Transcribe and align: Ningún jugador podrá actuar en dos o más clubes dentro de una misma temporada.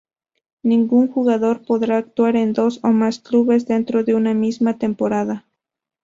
Ningún 0.63 1.11
jugador 1.11 1.63
podrá 1.63 1.97
actuar 1.97 2.35
en 2.35 2.53
dos 2.53 2.79
o 2.81 2.87
más 2.87 3.19
clubes 3.19 3.67
dentro 3.67 4.03
de 4.03 4.15
una 4.15 4.33
misma 4.33 4.79
temporada. 4.79 5.45